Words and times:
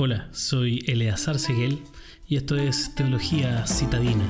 Hola, 0.00 0.28
soy 0.30 0.84
Eleazar 0.86 1.40
Seguel 1.40 1.80
y 2.28 2.36
esto 2.36 2.54
es 2.54 2.94
Teología 2.94 3.66
Citadina. 3.66 4.22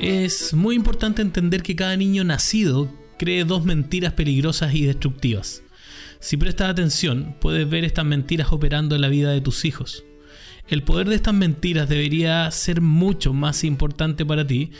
Es 0.00 0.54
muy 0.54 0.76
importante 0.76 1.22
entender 1.22 1.64
que 1.64 1.74
cada 1.74 1.96
niño 1.96 2.22
nacido 2.22 2.88
cree 3.18 3.44
dos 3.44 3.64
mentiras 3.64 4.12
peligrosas 4.12 4.74
y 4.74 4.84
destructivas. 4.84 5.62
Si 6.20 6.36
prestas 6.36 6.70
atención, 6.70 7.36
puedes 7.40 7.68
ver 7.68 7.84
estas 7.84 8.04
mentiras 8.04 8.48
operando 8.50 8.94
en 8.94 9.00
la 9.00 9.08
vida 9.08 9.30
de 9.30 9.40
tus 9.40 9.64
hijos. 9.64 10.04
El 10.68 10.82
poder 10.82 11.08
de 11.08 11.14
estas 11.14 11.34
mentiras 11.34 11.88
debería 11.88 12.50
ser 12.50 12.80
mucho 12.80 13.32
más 13.32 13.62
importante 13.62 14.26
para 14.26 14.46
ti 14.46 14.70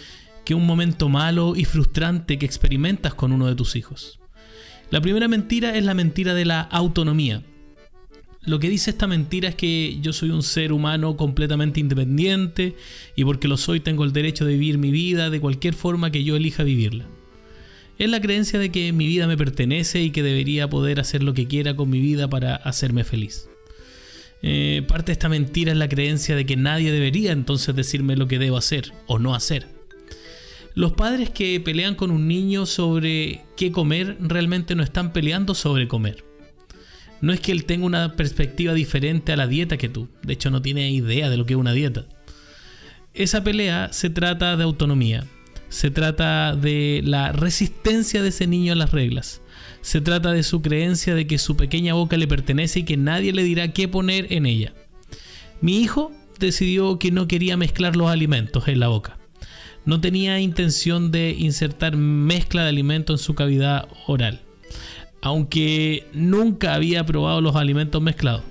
que 0.45 0.55
un 0.55 0.67
momento 0.67 1.09
malo 1.09 1.55
y 1.57 1.65
frustrante 1.65 2.39
que 2.39 2.47
experimentas 2.47 3.15
con 3.15 3.33
uno 3.33 3.47
de 3.47 3.55
tus 3.55 3.77
hijos. 3.77 4.19
La 4.91 5.01
primera 5.01 5.29
mentira 5.29 5.77
es 5.77 5.85
la 5.85 5.95
mentira 5.95 6.35
de 6.35 6.45
la 6.45 6.61
autonomía. 6.61 7.43
Lo 8.45 8.61
que 8.61 8.69
dice 8.69 8.91
esta 8.91 9.09
mentira 9.09 9.49
es 9.49 9.57
que 9.57 9.99
yo 10.01 10.13
soy 10.13 10.31
un 10.31 10.45
ser 10.45 10.73
humano 10.73 11.17
completamente 11.17 11.81
independiente 11.81 12.77
y 13.17 13.25
porque 13.25 13.49
lo 13.49 13.57
soy 13.57 13.81
tengo 13.81 14.05
el 14.05 14.13
derecho 14.13 14.45
de 14.45 14.53
vivir 14.53 14.79
mi 14.79 14.93
vida 14.93 15.31
de 15.31 15.41
cualquier 15.41 15.75
forma 15.75 16.13
que 16.13 16.23
yo 16.23 16.37
elija 16.37 16.63
vivirla. 16.63 17.07
Es 17.99 18.11
la 18.11 18.21
creencia 18.21 18.59
de 18.59 18.71
que 18.71 18.93
mi 18.93 19.07
vida 19.07 19.27
me 19.27 19.37
pertenece 19.37 20.03
y 20.03 20.11
que 20.11 20.23
debería 20.23 20.69
poder 20.69 21.01
hacer 21.01 21.23
lo 21.23 21.35
que 21.35 21.47
quiera 21.47 21.75
con 21.75 21.89
mi 21.89 22.01
vida 22.01 22.29
para 22.29 22.57
hacerme 22.57 23.05
feliz. 23.05 23.49
Eh, 24.43 24.83
parte 24.87 25.07
de 25.07 25.13
esta 25.13 25.29
mentira 25.29 25.73
es 25.73 25.79
la 25.79 25.89
creencia 25.89 26.37
de 26.37 26.45
que 26.45 26.57
nadie 26.57 26.93
debería 26.93 27.33
entonces 27.33 27.75
decirme 27.75 28.17
lo 28.17 28.29
que 28.29 28.39
debo 28.39 28.59
hacer 28.59 28.93
o 29.07 29.19
no 29.19 29.35
hacer. 29.35 29.67
Los 30.75 30.93
padres 30.93 31.31
que 31.31 31.59
pelean 31.59 31.95
con 31.95 32.11
un 32.11 32.29
niño 32.29 32.67
sobre 32.67 33.45
qué 33.57 33.73
comer 33.73 34.19
realmente 34.21 34.75
no 34.75 34.83
están 34.83 35.13
peleando 35.13 35.55
sobre 35.55 35.89
comer 35.89 36.27
no 37.21 37.33
es 37.33 37.41
que 37.41 37.53
él 37.53 37.65
tenga 37.65 37.87
una 37.87 38.15
perspectiva 38.15 38.75
diferente 38.75 39.33
a 39.33 39.37
la 39.37 39.47
dieta 39.47 39.77
que 39.77 39.89
tú. 39.89 40.09
De 40.23 40.35
hecho, 40.35 40.51
no 40.51 40.63
tiene 40.63 40.91
idea 40.91 41.31
de 41.31 41.37
lo 41.37 41.47
que 41.47 41.55
es 41.55 41.59
una 41.59 41.73
dieta. 41.73 42.07
Esa 43.15 43.43
pelea 43.43 43.93
se 43.93 44.11
trata 44.11 44.57
de 44.57 44.65
autonomía. 44.65 45.27
Se 45.69 45.91
trata 45.91 46.55
de 46.57 47.03
la 47.05 47.33
resistencia 47.33 48.23
de 48.23 48.29
ese 48.29 48.47
niño 48.47 48.73
a 48.73 48.77
las 48.77 48.93
reglas. 48.93 49.43
Se 49.81 50.01
trata 50.01 50.33
de 50.33 50.43
su 50.43 50.63
creencia 50.63 51.15
de 51.15 51.27
que 51.27 51.39
su 51.39 51.57
pequeña 51.57 51.95
boca 51.95 52.17
le 52.17 52.27
pertenece 52.27 52.81
y 52.81 52.85
que 52.85 52.97
nadie 52.97 53.33
le 53.33 53.43
dirá 53.43 53.73
qué 53.73 53.89
poner 53.89 54.33
en 54.33 54.47
ella. 54.47 54.75
Mi 55.61 55.81
hijo 55.81 56.13
decidió 56.39 56.99
que 56.99 57.11
no 57.11 57.29
quería 57.29 57.57
mezclar 57.57 57.97
los 57.97 58.11
alimentos 58.11 58.69
en 58.69 58.81
la 58.81 58.89
boca. 58.89 59.19
No 59.85 60.01
tenía 60.01 60.41
intención 60.41 61.11
de 61.11 61.31
insertar 61.39 61.97
mezcla 61.97 62.63
de 62.63 62.69
alimentos 62.69 63.21
en 63.21 63.25
su 63.25 63.35
cavidad 63.35 63.89
oral 64.07 64.43
aunque 65.27 66.07
nunca 66.13 66.75
había 66.75 67.05
probado 67.05 67.41
los 67.41 67.57
alimentos 67.57 68.01
mezclados. 68.01 68.43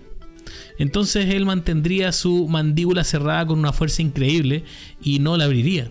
Entonces 0.77 1.33
él 1.33 1.45
mantendría 1.45 2.11
su 2.11 2.49
mandíbula 2.49 3.05
cerrada 3.05 3.47
con 3.47 3.59
una 3.59 3.71
fuerza 3.71 4.01
increíble 4.01 4.65
y 5.01 5.19
no 5.19 5.37
la 5.37 5.45
abriría. 5.45 5.89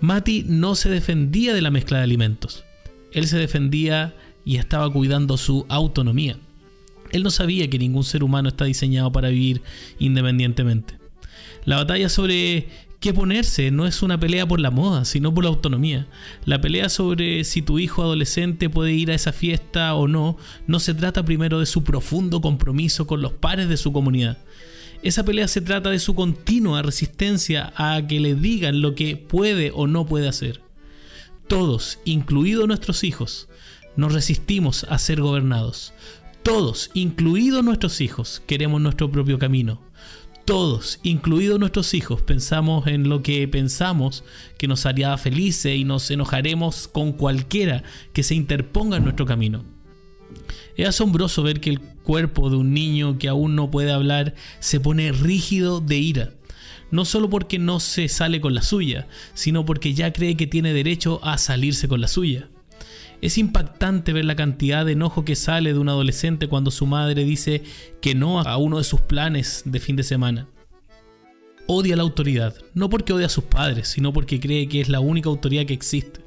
Mati 0.00 0.44
no 0.46 0.74
se 0.74 0.88
defendía 0.88 1.52
de 1.52 1.60
la 1.60 1.70
mezcla 1.70 1.98
de 1.98 2.04
alimentos. 2.04 2.64
Él 3.12 3.26
se 3.26 3.38
defendía 3.38 4.14
y 4.44 4.56
estaba 4.56 4.90
cuidando 4.90 5.36
su 5.36 5.66
autonomía. 5.68 6.36
Él 7.12 7.22
no 7.22 7.30
sabía 7.30 7.68
que 7.68 7.78
ningún 7.78 8.04
ser 8.04 8.22
humano 8.22 8.48
está 8.48 8.64
diseñado 8.64 9.12
para 9.12 9.28
vivir 9.28 9.62
independientemente. 9.98 10.94
La 11.64 11.76
batalla 11.76 12.08
sobre 12.08 12.68
qué 13.00 13.12
ponerse 13.12 13.70
no 13.70 13.86
es 13.86 14.02
una 14.02 14.18
pelea 14.18 14.46
por 14.46 14.60
la 14.60 14.70
moda, 14.70 15.04
sino 15.04 15.34
por 15.34 15.44
la 15.44 15.50
autonomía. 15.50 16.06
La 16.44 16.60
pelea 16.60 16.88
sobre 16.88 17.44
si 17.44 17.60
tu 17.60 17.78
hijo 17.78 18.02
adolescente 18.02 18.70
puede 18.70 18.92
ir 18.92 19.10
a 19.10 19.14
esa 19.14 19.32
fiesta 19.32 19.94
o 19.94 20.08
no, 20.08 20.38
no 20.66 20.80
se 20.80 20.94
trata 20.94 21.24
primero 21.24 21.60
de 21.60 21.66
su 21.66 21.84
profundo 21.84 22.40
compromiso 22.40 23.06
con 23.06 23.20
los 23.20 23.32
pares 23.32 23.68
de 23.68 23.76
su 23.76 23.92
comunidad. 23.92 24.38
Esa 25.02 25.24
pelea 25.24 25.48
se 25.48 25.60
trata 25.60 25.90
de 25.90 25.98
su 25.98 26.14
continua 26.14 26.82
resistencia 26.82 27.72
a 27.76 28.06
que 28.06 28.20
le 28.20 28.34
digan 28.34 28.82
lo 28.82 28.94
que 28.94 29.16
puede 29.16 29.72
o 29.74 29.86
no 29.86 30.06
puede 30.06 30.28
hacer. 30.28 30.62
Todos, 31.48 31.98
incluidos 32.04 32.68
nuestros 32.68 33.02
hijos, 33.02 33.48
nos 33.96 34.12
resistimos 34.12 34.84
a 34.88 34.98
ser 34.98 35.20
gobernados. 35.20 35.94
Todos, 36.42 36.90
incluidos 36.94 37.64
nuestros 37.64 38.00
hijos, 38.00 38.42
queremos 38.46 38.80
nuestro 38.80 39.10
propio 39.10 39.38
camino 39.38 39.80
todos, 40.50 40.98
incluidos 41.04 41.60
nuestros 41.60 41.94
hijos, 41.94 42.22
pensamos 42.22 42.88
en 42.88 43.08
lo 43.08 43.22
que 43.22 43.46
pensamos 43.46 44.24
que 44.58 44.66
nos 44.66 44.84
haría 44.84 45.16
felices 45.16 45.76
y 45.76 45.84
nos 45.84 46.10
enojaremos 46.10 46.88
con 46.88 47.12
cualquiera 47.12 47.84
que 48.12 48.24
se 48.24 48.34
interponga 48.34 48.96
en 48.96 49.04
nuestro 49.04 49.26
camino. 49.26 49.64
Es 50.80 50.88
asombroso 50.88 51.42
ver 51.42 51.60
que 51.60 51.68
el 51.68 51.78
cuerpo 51.78 52.48
de 52.48 52.56
un 52.56 52.72
niño 52.72 53.18
que 53.18 53.28
aún 53.28 53.54
no 53.54 53.70
puede 53.70 53.92
hablar 53.92 54.34
se 54.60 54.80
pone 54.80 55.12
rígido 55.12 55.82
de 55.82 55.98
ira. 55.98 56.30
No 56.90 57.04
solo 57.04 57.28
porque 57.28 57.58
no 57.58 57.80
se 57.80 58.08
sale 58.08 58.40
con 58.40 58.54
la 58.54 58.62
suya, 58.62 59.06
sino 59.34 59.66
porque 59.66 59.92
ya 59.92 60.14
cree 60.14 60.38
que 60.38 60.46
tiene 60.46 60.72
derecho 60.72 61.20
a 61.22 61.36
salirse 61.36 61.86
con 61.86 62.00
la 62.00 62.08
suya. 62.08 62.48
Es 63.20 63.36
impactante 63.36 64.14
ver 64.14 64.24
la 64.24 64.36
cantidad 64.36 64.86
de 64.86 64.92
enojo 64.92 65.22
que 65.22 65.36
sale 65.36 65.74
de 65.74 65.78
un 65.78 65.90
adolescente 65.90 66.48
cuando 66.48 66.70
su 66.70 66.86
madre 66.86 67.26
dice 67.26 67.62
que 68.00 68.14
no 68.14 68.40
a 68.40 68.56
uno 68.56 68.78
de 68.78 68.84
sus 68.84 69.02
planes 69.02 69.64
de 69.66 69.80
fin 69.80 69.96
de 69.96 70.02
semana. 70.02 70.48
Odia 71.66 71.94
la 71.94 72.04
autoridad, 72.04 72.54
no 72.72 72.88
porque 72.88 73.12
odia 73.12 73.26
a 73.26 73.28
sus 73.28 73.44
padres, 73.44 73.88
sino 73.88 74.14
porque 74.14 74.40
cree 74.40 74.66
que 74.66 74.80
es 74.80 74.88
la 74.88 75.00
única 75.00 75.28
autoridad 75.28 75.66
que 75.66 75.74
existe. 75.74 76.22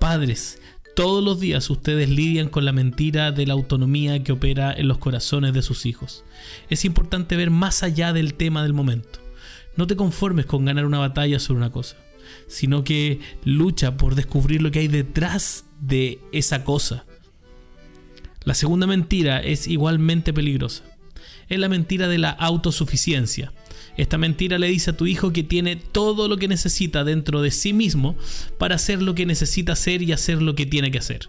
Padres, 0.00 0.58
todos 0.94 1.24
los 1.24 1.40
días 1.40 1.70
ustedes 1.70 2.08
lidian 2.08 2.48
con 2.48 2.64
la 2.64 2.72
mentira 2.72 3.32
de 3.32 3.46
la 3.46 3.54
autonomía 3.54 4.22
que 4.22 4.32
opera 4.32 4.72
en 4.72 4.88
los 4.88 4.98
corazones 4.98 5.54
de 5.54 5.62
sus 5.62 5.86
hijos. 5.86 6.24
Es 6.68 6.84
importante 6.84 7.36
ver 7.36 7.50
más 7.50 7.82
allá 7.82 8.12
del 8.12 8.34
tema 8.34 8.62
del 8.62 8.74
momento. 8.74 9.20
No 9.76 9.86
te 9.86 9.96
conformes 9.96 10.46
con 10.46 10.64
ganar 10.64 10.84
una 10.84 10.98
batalla 10.98 11.38
sobre 11.38 11.58
una 11.58 11.72
cosa, 11.72 11.96
sino 12.46 12.84
que 12.84 13.20
lucha 13.44 13.96
por 13.96 14.14
descubrir 14.14 14.60
lo 14.60 14.70
que 14.70 14.80
hay 14.80 14.88
detrás 14.88 15.64
de 15.80 16.20
esa 16.32 16.64
cosa. 16.64 17.04
La 18.44 18.54
segunda 18.54 18.86
mentira 18.86 19.40
es 19.40 19.68
igualmente 19.68 20.32
peligrosa. 20.32 20.84
Es 21.48 21.58
la 21.58 21.68
mentira 21.68 22.08
de 22.08 22.18
la 22.18 22.30
autosuficiencia. 22.30 23.52
Esta 23.96 24.18
mentira 24.18 24.58
le 24.58 24.68
dice 24.68 24.90
a 24.90 24.96
tu 24.96 25.06
hijo 25.06 25.32
que 25.32 25.42
tiene 25.42 25.76
todo 25.76 26.28
lo 26.28 26.38
que 26.38 26.48
necesita 26.48 27.04
dentro 27.04 27.42
de 27.42 27.50
sí 27.50 27.72
mismo 27.72 28.16
para 28.58 28.76
hacer 28.76 29.02
lo 29.02 29.14
que 29.14 29.26
necesita 29.26 29.72
hacer 29.72 30.02
y 30.02 30.12
hacer 30.12 30.40
lo 30.40 30.54
que 30.54 30.66
tiene 30.66 30.90
que 30.90 30.98
hacer. 30.98 31.28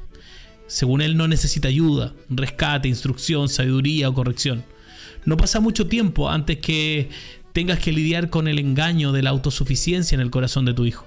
Según 0.68 1.02
él 1.02 1.18
no 1.18 1.28
necesita 1.28 1.68
ayuda, 1.68 2.14
rescate, 2.30 2.88
instrucción, 2.88 3.50
sabiduría 3.50 4.10
o 4.10 4.14
corrección. 4.14 4.64
No 5.26 5.38
pasa 5.38 5.60
mucho 5.60 5.88
tiempo 5.88 6.30
antes 6.30 6.58
que 6.58 7.10
tengas 7.52 7.80
que 7.80 7.92
lidiar 7.92 8.30
con 8.30 8.48
el 8.48 8.60
engaño 8.60 9.12
de 9.12 9.24
la 9.24 9.30
autosuficiencia 9.30 10.16
en 10.16 10.22
el 10.22 10.32
corazón 10.32 10.66
de 10.66 10.74
tu 10.74 10.86
hijo. 10.86 11.06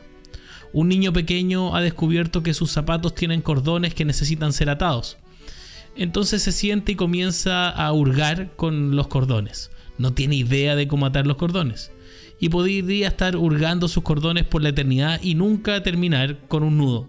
Un 0.73 0.89
niño 0.89 1.13
pequeño 1.13 1.75
ha 1.75 1.81
descubierto 1.81 2.43
que 2.43 2.55
sus 2.55 2.71
zapatos 2.71 3.15
tienen 3.15 3.41
cordones 3.41 3.95
que 3.95 4.05
necesitan 4.05 4.53
ser 4.53 4.69
atados. 4.69 5.17
Entonces 5.97 6.43
se 6.43 6.53
siente 6.53 6.93
y 6.93 6.97
comienza 6.97 7.71
a 7.71 7.91
hurgar 7.93 8.55
con 8.57 8.95
los 8.95 9.09
cordones. 9.09 9.71
No 9.99 10.13
tiene 10.13 10.37
idea 10.37 10.77
de 10.77 10.89
cómo 10.89 11.07
atar 11.07 11.27
los 11.27 11.37
cordones. 11.37 11.93
Y 12.39 12.49
podría 12.49 13.09
estar 13.09 13.37
hurgando 13.37 13.89
sus 13.89 14.03
cordones 14.03 14.45
por 14.45 14.63
la 14.63 14.71
eternidad 14.71 15.21
y 15.23 15.35
nunca 15.35 15.83
terminar 15.83 16.39
con 16.49 16.63
un 16.63 16.79
nudo. 16.79 17.09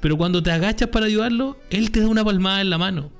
Pero 0.00 0.16
cuando 0.16 0.42
te 0.42 0.50
agachas 0.50 0.88
para 0.88 1.06
ayudarlo, 1.06 1.58
él 1.70 1.90
te 1.90 2.00
da 2.00 2.08
una 2.08 2.24
palmada 2.24 2.60
en 2.60 2.70
la 2.70 2.78
mano. 2.78 3.10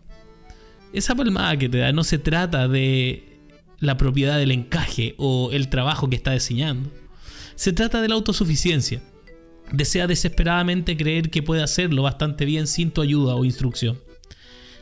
Esa 0.92 1.14
palmada 1.14 1.56
que 1.56 1.68
te 1.68 1.78
da 1.78 1.92
no 1.92 2.04
se 2.04 2.18
trata 2.18 2.68
de 2.68 3.38
la 3.78 3.96
propiedad 3.96 4.38
del 4.38 4.50
encaje 4.50 5.14
o 5.18 5.50
el 5.52 5.68
trabajo 5.68 6.08
que 6.08 6.16
está 6.16 6.32
diseñando. 6.32 6.90
Se 7.54 7.72
trata 7.72 8.00
de 8.00 8.08
la 8.08 8.14
autosuficiencia 8.14 9.02
desea 9.72 10.06
desesperadamente 10.06 10.96
creer 10.96 11.30
que 11.30 11.42
puede 11.42 11.62
hacerlo 11.62 12.02
bastante 12.02 12.44
bien 12.44 12.66
sin 12.66 12.90
tu 12.90 13.02
ayuda 13.02 13.34
o 13.34 13.44
instrucción. 13.44 13.98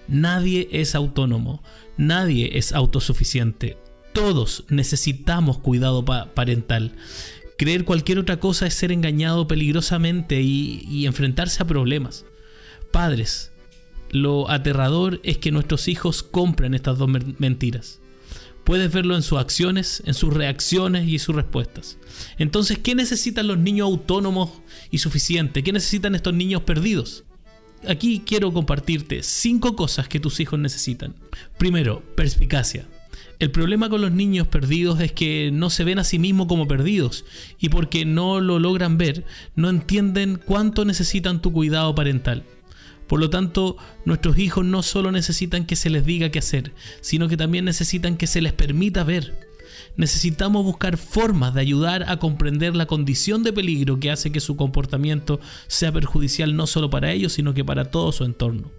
Nadie 0.07 0.69
es 0.73 0.95
autónomo, 0.95 1.63
nadie 1.97 2.57
es 2.59 2.73
autosuficiente. 2.73 3.77
Todos 4.13 4.65
necesitamos 4.69 5.59
cuidado 5.59 6.05
parental. 6.05 6.93
Creer 7.57 7.85
cualquier 7.85 8.19
otra 8.19 8.39
cosa 8.39 8.67
es 8.67 8.75
ser 8.75 8.93
engañado 8.93 9.49
peligrosamente 9.49 10.43
y, 10.43 10.85
y 10.89 11.07
enfrentarse 11.07 11.63
a 11.63 11.67
problemas. 11.67 12.25
Padres, 12.93 13.53
lo 14.11 14.51
aterrador 14.51 15.21
es 15.25 15.39
que 15.39 15.53
nuestros 15.53 15.89
hijos 15.89 16.23
compren 16.23 16.75
estas 16.75 16.99
dos 16.99 17.09
mentiras. 17.39 18.01
Puedes 18.65 18.93
verlo 18.93 19.17
en 19.17 19.23
sus 19.23 19.39
acciones, 19.39 20.03
en 20.05 20.15
sus 20.15 20.33
reacciones 20.33 21.09
y 21.09 21.19
sus 21.19 21.35
respuestas. 21.35 21.99
Entonces, 22.39 22.79
¿qué 22.79 22.95
necesitan 22.95 23.47
los 23.47 23.59
niños 23.59 23.87
autónomos 23.87 24.51
y 24.91 24.99
suficientes? 24.99 25.65
¿Qué 25.65 25.73
necesitan 25.73 26.15
estos 26.15 26.35
niños 26.35 26.63
perdidos? 26.63 27.25
aquí 27.87 28.23
quiero 28.27 28.53
compartirte 28.53 29.23
cinco 29.23 29.77
cosas 29.77 30.09
que 30.09 30.21
tus 30.21 30.41
hijos 30.41 30.59
necesitan. 30.59 31.15
Primero, 31.59 32.03
perspicacia. 32.17 32.89
El 33.39 33.53
problema 33.53 33.89
con 33.89 34.01
los 34.01 34.11
niños 34.11 34.49
perdidos 34.49 35.01
es 35.01 35.13
que 35.13 35.51
no 35.53 35.71
se 35.71 35.85
ven 35.85 36.01
a 36.01 36.05
sí 36.05 36.19
mismos 36.19 36.49
como 36.49 36.67
perdidos 36.67 37.25
y 37.61 37.69
porque 37.69 38.05
no 38.05 38.41
lo 38.41 38.59
logran 38.59 38.99
ver, 38.99 39.25
no 39.55 39.71
entienden 39.71 40.41
cuánto 40.45 40.85
necesitan 40.85 41.41
tu 41.41 41.53
cuidado 41.53 41.95
parental. 41.95 42.43
Por 43.07 43.21
lo 43.21 43.31
tanto, 43.31 43.77
nuestros 44.05 44.39
hijos 44.39 44.65
no 44.65 44.83
solo 44.83 45.13
necesitan 45.13 45.67
que 45.67 45.77
se 45.77 45.89
les 45.89 46.05
diga 46.05 46.31
qué 46.31 46.41
hacer, 46.41 46.73
sino 47.01 47.29
que 47.29 47.37
también 47.37 47.65
necesitan 47.65 48.17
que 48.17 48.27
se 48.27 48.43
les 48.43 48.53
permita 48.53 49.05
ver. 49.05 49.49
Necesitamos 49.97 50.65
buscar 50.65 50.97
formas 50.97 51.55
de 51.55 51.61
ayudar 51.61 52.11
a 52.11 52.19
comprender 52.19 52.75
la 52.75 52.87
condición 52.87 53.45
de 53.45 53.53
peligro 53.53 54.01
que 54.01 54.11
hace 54.11 54.33
que 54.33 54.41
su 54.41 54.57
comportamiento 54.57 55.41
sea 55.69 55.93
perjudicial 55.93 56.57
no 56.57 56.67
solo 56.67 56.91
para 56.91 57.13
ellos, 57.13 57.35
sino 57.35 57.55
que 57.55 57.65
para 57.65 57.91
todo 57.91 58.11
su 58.11 58.25
entorno. 58.25 58.71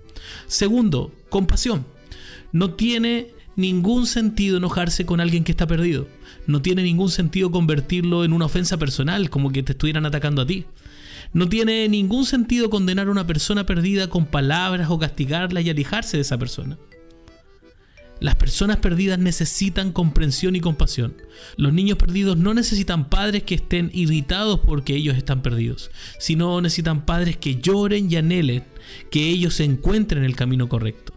Segundo, 0.47 1.13
compasión. 1.29 1.85
No 2.51 2.71
tiene 2.71 3.38
ningún 3.59 4.07
sentido 4.07 4.57
enojarse 4.57 5.05
con 5.05 5.21
alguien 5.21 5.43
que 5.43 5.51
está 5.51 5.67
perdido. 5.67 6.07
No 6.47 6.61
tiene 6.61 6.83
ningún 6.83 7.11
sentido 7.11 7.51
convertirlo 7.51 8.23
en 8.23 8.33
una 8.33 8.45
ofensa 8.45 8.77
personal, 8.77 9.29
como 9.29 9.51
que 9.51 9.63
te 9.63 9.73
estuvieran 9.73 10.05
atacando 10.05 10.41
a 10.41 10.47
ti. 10.47 10.65
No 11.33 11.47
tiene 11.47 11.87
ningún 11.89 12.25
sentido 12.25 12.69
condenar 12.69 13.07
a 13.07 13.11
una 13.11 13.27
persona 13.27 13.65
perdida 13.65 14.09
con 14.09 14.25
palabras 14.25 14.89
o 14.89 14.97
castigarla 14.97 15.61
y 15.61 15.69
alejarse 15.69 16.17
de 16.17 16.21
esa 16.21 16.37
persona. 16.37 16.77
Las 18.19 18.35
personas 18.35 18.77
perdidas 18.77 19.19
necesitan 19.19 19.93
comprensión 19.93 20.55
y 20.55 20.59
compasión. 20.59 21.15
Los 21.55 21.71
niños 21.71 21.97
perdidos 21.97 22.35
no 22.35 22.53
necesitan 22.53 23.09
padres 23.09 23.43
que 23.43 23.55
estén 23.55 23.91
irritados 23.93 24.59
porque 24.59 24.95
ellos 24.95 25.15
están 25.15 25.41
perdidos, 25.41 25.89
sino 26.17 26.59
necesitan 26.59 27.05
padres 27.05 27.37
que 27.37 27.61
lloren 27.61 28.11
y 28.11 28.17
anhelen 28.17 28.65
que 29.09 29.29
ellos 29.29 29.59
encuentren 29.61 30.23
en 30.23 30.29
el 30.29 30.35
camino 30.35 30.67
correcto. 30.67 31.13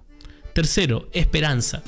Tercero, 0.52 1.08
esperanza 1.12 1.82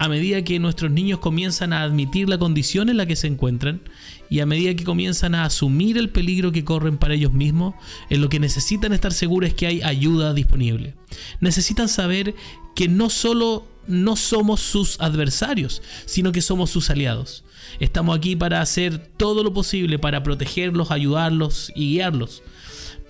a 0.00 0.08
medida 0.08 0.42
que 0.42 0.58
nuestros 0.58 0.90
niños 0.90 1.18
comienzan 1.18 1.74
a 1.74 1.82
admitir 1.82 2.26
la 2.26 2.38
condición 2.38 2.88
en 2.88 2.96
la 2.96 3.04
que 3.04 3.16
se 3.16 3.26
encuentran 3.26 3.82
y 4.30 4.40
a 4.40 4.46
medida 4.46 4.74
que 4.74 4.82
comienzan 4.82 5.34
a 5.34 5.44
asumir 5.44 5.98
el 5.98 6.08
peligro 6.08 6.52
que 6.52 6.64
corren 6.64 6.96
para 6.96 7.12
ellos 7.12 7.34
mismos, 7.34 7.74
en 8.08 8.22
lo 8.22 8.30
que 8.30 8.40
necesitan 8.40 8.94
estar 8.94 9.12
seguros 9.12 9.50
es 9.50 9.54
que 9.54 9.66
hay 9.66 9.82
ayuda 9.82 10.32
disponible. 10.32 10.94
Necesitan 11.40 11.90
saber 11.90 12.34
que 12.74 12.88
no 12.88 13.10
solo 13.10 13.68
no 13.86 14.16
somos 14.16 14.60
sus 14.60 14.98
adversarios, 15.00 15.82
sino 16.06 16.32
que 16.32 16.40
somos 16.40 16.70
sus 16.70 16.88
aliados. 16.88 17.44
Estamos 17.78 18.16
aquí 18.16 18.36
para 18.36 18.62
hacer 18.62 18.96
todo 18.96 19.44
lo 19.44 19.52
posible 19.52 19.98
para 19.98 20.22
protegerlos, 20.22 20.90
ayudarlos 20.90 21.72
y 21.76 21.90
guiarlos. 21.90 22.42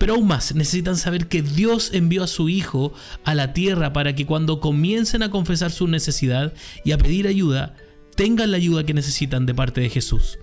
Pero 0.01 0.15
aún 0.15 0.25
más, 0.25 0.55
necesitan 0.55 0.97
saber 0.97 1.27
que 1.27 1.43
Dios 1.43 1.91
envió 1.93 2.23
a 2.23 2.27
su 2.27 2.49
Hijo 2.49 2.91
a 3.23 3.35
la 3.35 3.53
tierra 3.53 3.93
para 3.93 4.15
que 4.15 4.25
cuando 4.25 4.59
comiencen 4.59 5.21
a 5.21 5.29
confesar 5.29 5.69
su 5.69 5.87
necesidad 5.87 6.55
y 6.83 6.93
a 6.93 6.97
pedir 6.97 7.27
ayuda, 7.27 7.75
tengan 8.15 8.49
la 8.49 8.57
ayuda 8.57 8.83
que 8.83 8.95
necesitan 8.95 9.45
de 9.45 9.53
parte 9.53 9.79
de 9.79 9.91
Jesús. 9.91 10.39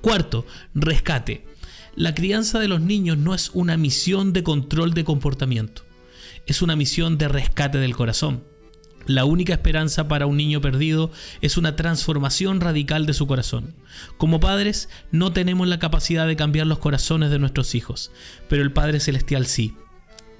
Cuarto, 0.00 0.46
rescate. 0.72 1.44
La 1.96 2.14
crianza 2.14 2.60
de 2.60 2.68
los 2.68 2.80
niños 2.80 3.18
no 3.18 3.34
es 3.34 3.50
una 3.52 3.76
misión 3.76 4.32
de 4.32 4.42
control 4.42 4.94
de 4.94 5.04
comportamiento, 5.04 5.82
es 6.46 6.62
una 6.62 6.74
misión 6.74 7.18
de 7.18 7.28
rescate 7.28 7.76
del 7.76 7.94
corazón. 7.94 8.42
La 9.08 9.24
única 9.24 9.54
esperanza 9.54 10.06
para 10.06 10.26
un 10.26 10.36
niño 10.36 10.60
perdido 10.60 11.10
es 11.40 11.56
una 11.56 11.76
transformación 11.76 12.60
radical 12.60 13.06
de 13.06 13.14
su 13.14 13.26
corazón. 13.26 13.74
Como 14.18 14.38
padres 14.38 14.90
no 15.10 15.32
tenemos 15.32 15.66
la 15.66 15.78
capacidad 15.78 16.26
de 16.26 16.36
cambiar 16.36 16.66
los 16.66 16.78
corazones 16.78 17.30
de 17.30 17.38
nuestros 17.38 17.74
hijos, 17.74 18.12
pero 18.50 18.62
el 18.62 18.70
Padre 18.70 19.00
Celestial 19.00 19.46
sí. 19.46 19.74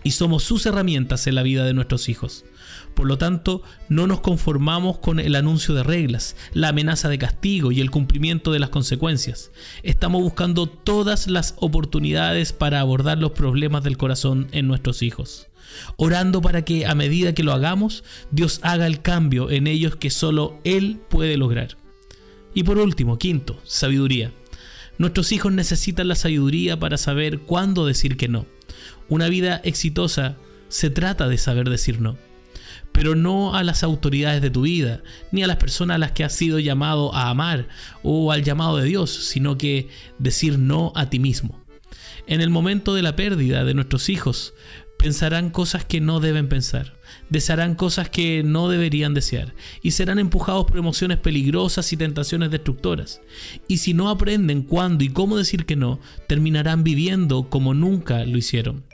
Y 0.05 0.11
somos 0.11 0.43
sus 0.43 0.67
herramientas 0.67 1.26
en 1.26 1.37
la 1.37 1.43
vida 1.43 1.65
de 1.65 1.73
nuestros 1.73 2.11
hijos. 2.11 2.44
Por 2.93 3.06
lo 3.06 3.17
tanto, 3.17 3.62
no 3.88 4.06
nos 4.06 4.20
conformamos 4.20 4.99
con 4.99 5.19
el 5.19 5.35
anuncio 5.35 5.75
de 5.75 5.82
reglas, 5.82 6.37
la 6.53 6.69
amenaza 6.69 7.09
de 7.09 7.19
castigo 7.19 7.73
y 7.73 7.81
el 7.81 7.91
cumplimiento 7.91 8.53
de 8.53 8.59
las 8.59 8.69
consecuencias. 8.69 9.50
Estamos 9.82 10.23
buscando 10.23 10.67
todas 10.67 11.26
las 11.26 11.55
oportunidades 11.56 12.53
para 12.53 12.81
abordar 12.81 13.17
los 13.17 13.32
problemas 13.32 13.82
del 13.82 13.97
corazón 13.97 14.49
en 14.53 14.69
nuestros 14.69 15.00
hijos 15.00 15.48
orando 15.97 16.41
para 16.43 16.65
que 16.65 16.87
a 16.87 16.94
medida 16.94 17.35
que 17.35 17.43
lo 17.43 17.53
hagamos, 17.53 18.05
Dios 18.31 18.61
haga 18.62 18.87
el 18.87 19.03
cambio 19.03 19.50
en 19.50 19.67
ellos 19.67 19.97
que 19.97 20.11
solo 20.11 20.61
Él 20.65 21.00
puede 21.09 21.37
lograr. 21.37 21.76
Y 22.55 22.65
por 22.65 22.79
último, 22.79 23.19
quinto, 23.19 23.61
sabiduría. 23.65 24.32
Nuestros 24.99 25.31
hijos 25.31 25.53
necesitan 25.53 26.09
la 26.09 26.17
sabiduría 26.17 26.79
para 26.79 26.99
saber 26.99 27.41
cuándo 27.41 27.87
decir 27.87 28.17
que 28.17 28.29
no. 28.29 28.47
Una 29.09 29.29
vida 29.29 29.61
exitosa 29.62 30.37
se 30.69 30.91
trata 30.91 31.29
de 31.29 31.38
saber 31.38 31.70
decir 31.70 32.00
no. 32.00 32.19
Pero 32.93 33.15
no 33.15 33.55
a 33.55 33.62
las 33.62 33.85
autoridades 33.85 34.43
de 34.43 34.50
tu 34.50 34.62
vida, 34.62 35.03
ni 35.31 35.43
a 35.43 35.47
las 35.47 35.59
personas 35.59 35.97
a 35.97 35.99
las 35.99 36.12
que 36.12 36.25
has 36.25 36.32
sido 36.32 36.59
llamado 36.59 37.15
a 37.15 37.31
amar 37.31 37.69
o 38.03 38.32
al 38.32 38.43
llamado 38.43 38.79
de 38.79 38.87
Dios, 38.87 39.11
sino 39.11 39.56
que 39.56 39.88
decir 40.19 40.59
no 40.59 40.93
a 40.97 41.09
ti 41.09 41.19
mismo. 41.19 41.65
En 42.26 42.41
el 42.41 42.50
momento 42.50 42.94
de 42.94 43.03
la 43.03 43.15
pérdida 43.15 43.65
de 43.65 43.75
nuestros 43.75 44.09
hijos, 44.09 44.53
pensarán 44.99 45.50
cosas 45.50 45.85
que 45.85 46.00
no 46.00 46.19
deben 46.21 46.49
pensar, 46.49 46.95
desearán 47.31 47.77
cosas 47.77 48.11
que 48.11 48.43
no 48.43 48.69
deberían 48.69 49.15
desear 49.15 49.55
y 49.81 49.93
serán 49.93 50.19
empujados 50.19 50.67
por 50.67 50.77
emociones 50.77 51.19
peligrosas 51.19 51.93
y 51.93 51.97
tentaciones 51.97 52.50
destructoras. 52.50 53.23
Y 53.69 53.79
si 53.79 53.95
no 53.95 54.11
aprenden 54.11 54.62
cuándo 54.62 55.05
y 55.05 55.09
cómo 55.09 55.39
decir 55.39 55.65
que 55.65 55.77
no, 55.77 56.00
terminarán 56.27 56.83
viviendo 56.83 57.49
como 57.49 57.75
nunca 57.75 58.25
lo 58.27 58.37
hicieron. 58.37 58.85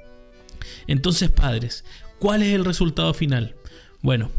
Entonces, 0.87 1.31
padres, 1.31 1.85
¿cuál 2.19 2.43
es 2.43 2.55
el 2.55 2.67
resultado 2.67 3.15
final? 3.15 3.55
Bueno, 4.03 4.31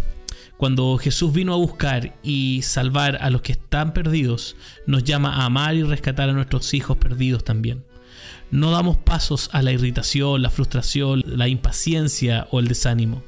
cuando 0.57 0.97
Jesús 0.97 1.33
vino 1.33 1.53
a 1.53 1.57
buscar 1.57 2.15
y 2.21 2.61
salvar 2.61 3.17
a 3.21 3.31
los 3.31 3.41
que 3.41 3.53
están 3.53 3.93
perdidos, 3.93 4.55
nos 4.85 5.03
llama 5.03 5.33
a 5.33 5.45
amar 5.45 5.75
y 5.75 5.83
rescatar 5.83 6.29
a 6.29 6.33
nuestros 6.33 6.75
hijos 6.75 6.97
perdidos 6.97 7.43
también 7.43 7.83
no 8.55 8.71
damos 8.71 8.95
pasos 8.97 9.49
a 9.51 9.61
la 9.61 9.73
irritación, 9.73 10.41
la 10.41 10.49
frustración, 10.49 11.23
la 11.25 11.49
impaciencia 11.49 12.47
o 12.51 12.59
el 12.59 12.69
desánimo. 12.69 13.21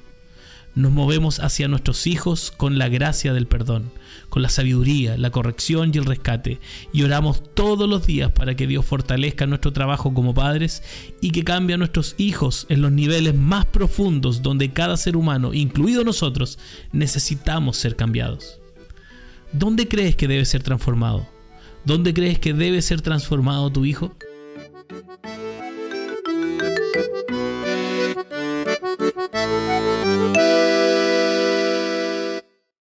Nos 0.73 0.91
movemos 0.91 1.39
hacia 1.39 1.67
nuestros 1.67 2.07
hijos 2.07 2.53
con 2.55 2.77
la 2.77 2.87
gracia 2.87 3.33
del 3.33 3.47
perdón, 3.47 3.91
con 4.29 4.41
la 4.41 4.49
sabiduría, 4.49 5.17
la 5.17 5.31
corrección 5.31 5.91
y 5.93 5.97
el 5.97 6.05
rescate, 6.05 6.59
y 6.93 7.03
oramos 7.03 7.43
todos 7.55 7.89
los 7.89 8.05
días 8.05 8.31
para 8.31 8.55
que 8.55 8.67
Dios 8.67 8.85
fortalezca 8.85 9.47
nuestro 9.47 9.73
trabajo 9.73 10.13
como 10.13 10.33
padres 10.33 10.81
y 11.19 11.31
que 11.31 11.43
cambie 11.43 11.73
a 11.73 11.77
nuestros 11.77 12.15
hijos 12.17 12.65
en 12.69 12.81
los 12.81 12.91
niveles 12.91 13.35
más 13.35 13.65
profundos 13.65 14.43
donde 14.43 14.71
cada 14.71 14.95
ser 14.95 15.17
humano, 15.17 15.53
incluido 15.53 16.03
nosotros, 16.03 16.57
necesitamos 16.91 17.75
ser 17.75 17.95
cambiados. 17.95 18.59
¿Dónde 19.51 19.87
crees 19.87 20.15
que 20.15 20.27
debe 20.27 20.45
ser 20.45 20.63
transformado? 20.63 21.27
¿Dónde 21.83 22.13
crees 22.13 22.39
que 22.39 22.53
debe 22.53 22.81
ser 22.81 23.01
transformado 23.01 23.71
tu 23.71 23.83
hijo? 23.83 24.15